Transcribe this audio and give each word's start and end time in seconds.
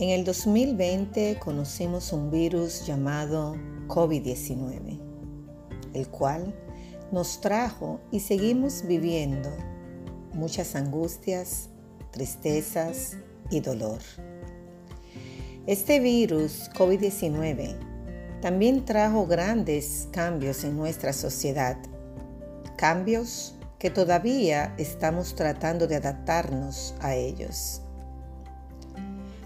En 0.00 0.08
el 0.08 0.24
2020 0.24 1.38
conocimos 1.38 2.14
un 2.14 2.30
virus 2.30 2.86
llamado 2.86 3.54
COVID-19, 3.86 4.98
el 5.92 6.08
cual 6.08 6.54
nos 7.12 7.42
trajo 7.42 8.00
y 8.10 8.20
seguimos 8.20 8.86
viviendo 8.86 9.50
muchas 10.32 10.74
angustias, 10.74 11.68
tristezas 12.12 13.18
y 13.50 13.60
dolor. 13.60 13.98
Este 15.66 16.00
virus 16.00 16.70
COVID-19 16.70 18.40
también 18.40 18.86
trajo 18.86 19.26
grandes 19.26 20.08
cambios 20.12 20.64
en 20.64 20.78
nuestra 20.78 21.12
sociedad, 21.12 21.76
cambios 22.78 23.54
que 23.78 23.90
todavía 23.90 24.74
estamos 24.78 25.34
tratando 25.34 25.86
de 25.86 25.96
adaptarnos 25.96 26.94
a 27.00 27.14
ellos. 27.16 27.82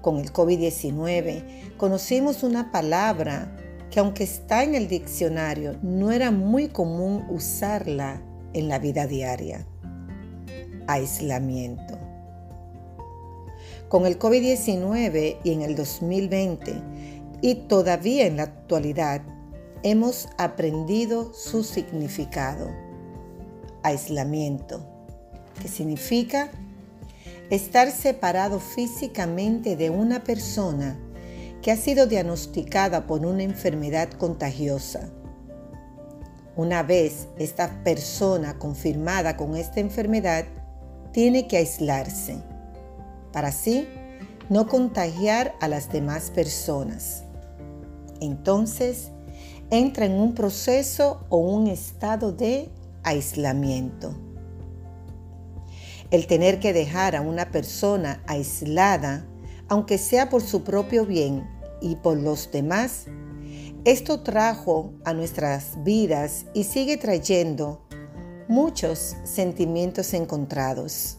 Con 0.00 0.18
el 0.18 0.32
COVID-19 0.32 1.76
conocimos 1.76 2.42
una 2.42 2.72
palabra 2.72 3.56
que 3.90 4.00
aunque 4.00 4.24
está 4.24 4.62
en 4.62 4.74
el 4.74 4.88
diccionario, 4.88 5.76
no 5.82 6.12
era 6.12 6.30
muy 6.30 6.68
común 6.68 7.24
usarla 7.28 8.22
en 8.52 8.68
la 8.68 8.78
vida 8.78 9.06
diaria. 9.06 9.66
Aislamiento. 10.86 11.98
Con 13.88 14.06
el 14.06 14.18
COVID-19 14.18 15.38
y 15.42 15.52
en 15.52 15.62
el 15.62 15.74
2020 15.74 16.82
y 17.42 17.54
todavía 17.66 18.26
en 18.26 18.36
la 18.36 18.44
actualidad 18.44 19.22
hemos 19.82 20.28
aprendido 20.38 21.32
su 21.34 21.64
significado. 21.64 22.70
Aislamiento, 23.82 24.86
que 25.60 25.68
significa 25.68 26.50
estar 27.50 27.90
separado 27.90 28.60
físicamente 28.60 29.76
de 29.76 29.90
una 29.90 30.22
persona 30.22 30.98
que 31.62 31.72
ha 31.72 31.76
sido 31.76 32.06
diagnosticada 32.06 33.06
por 33.06 33.26
una 33.26 33.42
enfermedad 33.42 34.08
contagiosa. 34.10 35.10
Una 36.56 36.82
vez 36.82 37.26
esta 37.38 37.82
persona 37.82 38.58
confirmada 38.58 39.36
con 39.36 39.56
esta 39.56 39.80
enfermedad, 39.80 40.44
tiene 41.12 41.48
que 41.48 41.56
aislarse 41.56 42.38
para 43.32 43.48
así 43.48 43.88
no 44.48 44.68
contagiar 44.68 45.54
a 45.60 45.68
las 45.68 45.92
demás 45.92 46.30
personas. 46.30 47.24
Entonces, 48.20 49.10
entra 49.70 50.06
en 50.06 50.12
un 50.12 50.34
proceso 50.34 51.24
o 51.28 51.38
un 51.38 51.66
estado 51.66 52.32
de 52.32 52.68
aislamiento. 53.02 54.29
El 56.10 56.26
tener 56.26 56.58
que 56.58 56.72
dejar 56.72 57.14
a 57.14 57.20
una 57.20 57.50
persona 57.50 58.22
aislada, 58.26 59.26
aunque 59.68 59.96
sea 59.96 60.28
por 60.28 60.42
su 60.42 60.64
propio 60.64 61.06
bien 61.06 61.48
y 61.80 61.94
por 61.96 62.18
los 62.18 62.50
demás, 62.50 63.06
esto 63.84 64.20
trajo 64.20 64.92
a 65.04 65.14
nuestras 65.14 65.82
vidas 65.84 66.46
y 66.52 66.64
sigue 66.64 66.96
trayendo 66.96 67.86
muchos 68.48 69.16
sentimientos 69.24 70.12
encontrados. 70.12 71.18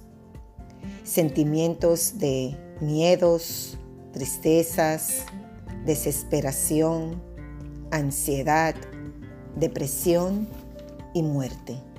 Sentimientos 1.03 2.19
de 2.19 2.55
miedos, 2.81 3.77
tristezas, 4.11 5.25
desesperación, 5.85 7.23
ansiedad, 7.91 8.75
depresión 9.55 10.47
y 11.13 11.23
muerte. 11.23 11.90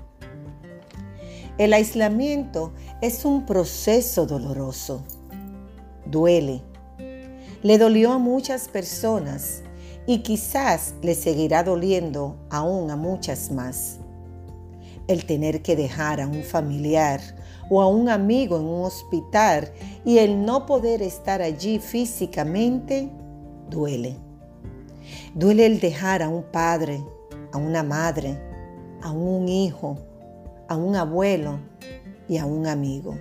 El 1.59 1.75
aislamiento 1.75 2.73
es 3.03 3.27
un 3.27 3.45
proceso 3.45 4.25
doloroso. 4.25 5.05
Duele. 6.07 6.63
Le 7.63 7.77
dolió 7.77 8.13
a 8.13 8.19
muchas 8.19 8.69
personas 8.69 9.63
y 10.07 10.21
quizás 10.21 10.95
le 11.03 11.15
seguirá 11.15 11.63
doliendo 11.63 12.37
aún 12.49 12.91
a 12.91 12.97
muchas 12.97 13.51
más. 13.51 13.99
El 15.09 15.27
tener 15.27 15.61
que 15.61 15.77
dejar 15.77 16.23
a 16.23 16.27
un 16.27 16.43
familiar 16.43 17.21
o 17.69 17.83
a 17.83 17.87
un 17.87 18.09
amigo 18.09 18.57
en 18.57 18.65
un 18.65 18.87
hospital 18.87 19.71
y 20.07 20.19
el 20.19 20.47
no 20.47 20.65
poder 20.65 21.03
estar 21.03 21.43
allí 21.43 21.79
físicamente 21.79 23.11
duele. 23.69 24.17
Duele 25.35 25.67
el 25.67 25.81
dejar 25.81 26.23
a 26.23 26.31
un 26.31 26.45
padre, 26.45 27.05
a 27.53 27.59
una 27.59 27.83
madre, 27.83 28.39
a 29.03 29.11
un 29.11 29.49
hijo, 29.49 29.99
a 30.69 30.77
un 30.77 30.97
abuelo 30.97 31.61
y 32.29 32.39
a 32.39 32.47
un 32.47 32.67
amigo. 32.67 33.19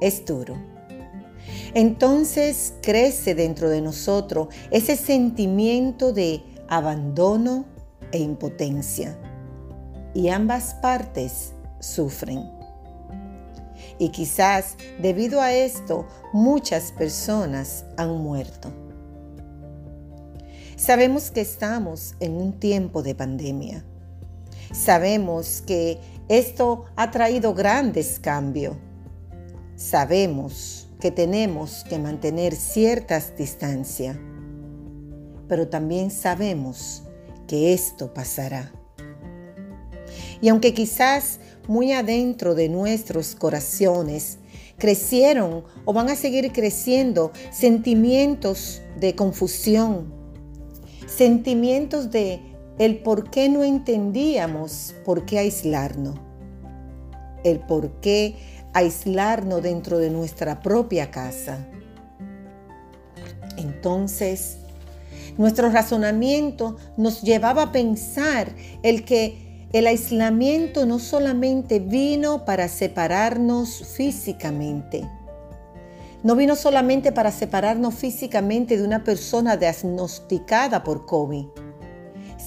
Es 0.00 0.24
duro. 0.24 0.56
Entonces 1.74 2.74
crece 2.82 3.34
dentro 3.34 3.68
de 3.68 3.80
nosotros 3.80 4.48
ese 4.70 4.96
sentimiento 4.96 6.12
de 6.12 6.42
abandono 6.68 7.66
e 8.12 8.18
impotencia. 8.18 9.18
Y 10.14 10.28
ambas 10.28 10.74
partes 10.74 11.52
sufren. 11.80 12.50
Y 13.98 14.10
quizás 14.10 14.76
debido 15.00 15.40
a 15.40 15.52
esto 15.52 16.06
muchas 16.32 16.92
personas 16.92 17.84
han 17.96 18.16
muerto. 18.18 18.72
Sabemos 20.76 21.30
que 21.30 21.40
estamos 21.40 22.14
en 22.20 22.32
un 22.32 22.52
tiempo 22.58 23.02
de 23.02 23.14
pandemia 23.14 23.84
Sabemos 24.72 25.62
que 25.66 25.98
esto 26.28 26.84
ha 26.96 27.10
traído 27.10 27.54
grandes 27.54 28.18
cambios. 28.18 28.76
Sabemos 29.76 30.88
que 31.00 31.10
tenemos 31.10 31.84
que 31.84 31.98
mantener 31.98 32.54
ciertas 32.54 33.36
distancias, 33.36 34.16
pero 35.48 35.68
también 35.68 36.10
sabemos 36.10 37.02
que 37.46 37.74
esto 37.74 38.14
pasará. 38.14 38.72
Y 40.40 40.48
aunque 40.48 40.72
quizás 40.72 41.40
muy 41.68 41.92
adentro 41.92 42.54
de 42.54 42.68
nuestros 42.68 43.34
corazones 43.34 44.38
crecieron 44.78 45.64
o 45.84 45.92
van 45.92 46.08
a 46.08 46.16
seguir 46.16 46.52
creciendo 46.52 47.32
sentimientos 47.50 48.82
de 48.98 49.14
confusión, 49.14 50.12
sentimientos 51.06 52.10
de 52.10 52.40
el 52.78 52.98
por 52.98 53.30
qué 53.30 53.48
no 53.48 53.62
entendíamos 53.62 54.94
por 55.04 55.24
qué 55.24 55.38
aislarnos, 55.38 56.16
el 57.44 57.60
por 57.60 58.00
qué 58.00 58.36
aislarnos 58.72 59.62
dentro 59.62 59.98
de 59.98 60.10
nuestra 60.10 60.60
propia 60.60 61.10
casa. 61.10 61.66
Entonces, 63.56 64.58
nuestro 65.38 65.70
razonamiento 65.70 66.76
nos 66.96 67.22
llevaba 67.22 67.62
a 67.62 67.72
pensar 67.72 68.48
el 68.82 69.04
que 69.04 69.68
el 69.72 69.86
aislamiento 69.86 70.86
no 70.86 70.98
solamente 70.98 71.80
vino 71.80 72.44
para 72.44 72.68
separarnos 72.68 73.84
físicamente, 73.96 75.08
no 76.22 76.36
vino 76.36 76.56
solamente 76.56 77.12
para 77.12 77.30
separarnos 77.30 77.94
físicamente 77.94 78.76
de 78.76 78.84
una 78.84 79.04
persona 79.04 79.56
diagnosticada 79.56 80.82
por 80.84 81.06
COVID, 81.06 81.46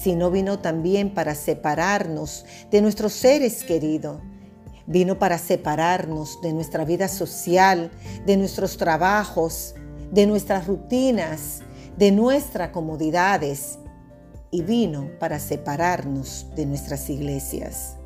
sino 0.02 0.30
vino 0.30 0.58
también 0.58 1.12
para 1.12 1.34
separarnos 1.34 2.44
de 2.70 2.80
nuestros 2.80 3.12
seres 3.12 3.64
queridos. 3.64 4.20
Vino 4.86 5.18
para 5.18 5.38
separarnos 5.38 6.40
de 6.40 6.52
nuestra 6.52 6.84
vida 6.84 7.08
social, 7.08 7.90
de 8.24 8.36
nuestros 8.36 8.76
trabajos, 8.76 9.74
de 10.12 10.26
nuestras 10.26 10.66
rutinas, 10.66 11.60
de 11.96 12.10
nuestras 12.12 12.70
comodidades. 12.70 13.78
Y 14.50 14.62
vino 14.62 15.10
para 15.18 15.40
separarnos 15.40 16.46
de 16.56 16.64
nuestras 16.64 17.10
iglesias. 17.10 17.96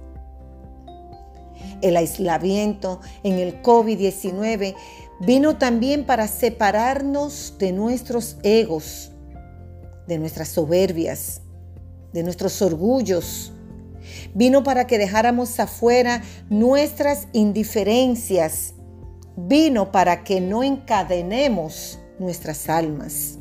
El 1.82 1.96
aislamiento 1.96 3.00
en 3.22 3.38
el 3.38 3.62
COVID-19 3.62 4.74
vino 5.20 5.56
también 5.56 6.04
para 6.04 6.26
separarnos 6.26 7.54
de 7.58 7.70
nuestros 7.70 8.38
egos, 8.42 9.12
de 10.08 10.18
nuestras 10.18 10.48
soberbias, 10.48 11.42
de 12.12 12.22
nuestros 12.22 12.60
orgullos. 12.62 13.52
Vino 14.34 14.62
para 14.62 14.86
que 14.86 14.98
dejáramos 14.98 15.58
afuera 15.60 16.22
nuestras 16.50 17.28
indiferencias. 17.32 18.74
Vino 19.36 19.92
para 19.92 20.24
que 20.24 20.40
no 20.40 20.62
encadenemos 20.62 21.98
nuestras 22.18 22.68
almas. 22.68 23.38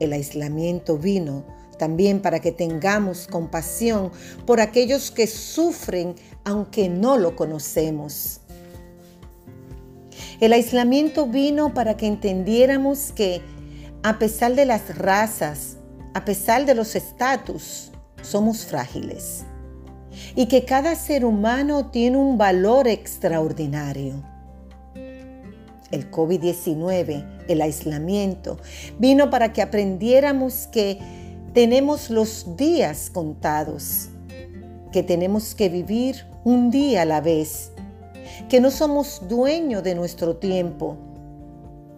El 0.00 0.12
aislamiento 0.12 0.98
vino 0.98 1.44
también 1.78 2.20
para 2.20 2.40
que 2.40 2.52
tengamos 2.52 3.26
compasión 3.26 4.12
por 4.46 4.60
aquellos 4.60 5.10
que 5.10 5.26
sufren 5.26 6.14
aunque 6.44 6.88
no 6.88 7.16
lo 7.16 7.34
conocemos. 7.34 8.40
El 10.40 10.52
aislamiento 10.52 11.26
vino 11.26 11.72
para 11.72 11.96
que 11.96 12.06
entendiéramos 12.06 13.12
que 13.12 13.42
a 14.02 14.18
pesar 14.18 14.54
de 14.54 14.66
las 14.66 14.96
razas, 14.96 15.76
a 16.14 16.24
pesar 16.24 16.66
de 16.66 16.74
los 16.74 16.94
estatus, 16.94 17.90
somos 18.22 18.64
frágiles 18.64 19.44
y 20.34 20.46
que 20.46 20.64
cada 20.64 20.94
ser 20.94 21.24
humano 21.24 21.86
tiene 21.90 22.16
un 22.16 22.38
valor 22.38 22.88
extraordinario. 22.88 24.30
el 25.90 26.10
COVID-19, 26.10 27.44
el 27.48 27.60
aislamiento, 27.60 28.58
vino 28.98 29.28
para 29.28 29.52
que 29.52 29.60
aprendiéramos 29.60 30.66
que 30.68 30.98
tenemos 31.52 32.08
los 32.08 32.56
días 32.56 33.10
contados, 33.10 34.08
que 34.90 35.02
tenemos 35.02 35.54
que 35.54 35.68
vivir 35.68 36.24
un 36.44 36.70
día 36.70 37.02
a 37.02 37.04
la 37.04 37.20
vez, 37.20 37.72
que 38.48 38.58
no 38.58 38.70
somos 38.70 39.28
dueños 39.28 39.82
de 39.82 39.94
nuestro 39.94 40.36
tiempo 40.36 40.96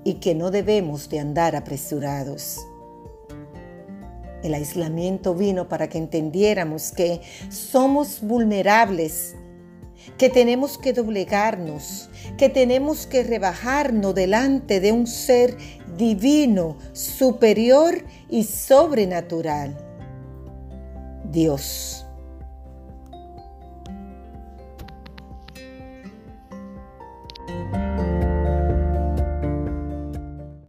y 0.02 0.14
que 0.14 0.34
no 0.34 0.50
debemos 0.50 1.08
de 1.08 1.20
andar 1.20 1.54
apresurados. 1.54 2.66
El 4.44 4.54
aislamiento 4.54 5.34
vino 5.34 5.68
para 5.68 5.88
que 5.88 5.98
entendiéramos 5.98 6.92
que 6.92 7.22
somos 7.48 8.20
vulnerables, 8.20 9.34
que 10.18 10.28
tenemos 10.28 10.76
que 10.76 10.92
doblegarnos, 10.92 12.10
que 12.36 12.50
tenemos 12.50 13.06
que 13.06 13.22
rebajarnos 13.22 14.14
delante 14.14 14.80
de 14.80 14.92
un 14.92 15.06
ser 15.06 15.56
divino, 15.96 16.76
superior 16.92 18.04
y 18.28 18.44
sobrenatural. 18.44 19.76
Dios 21.32 22.04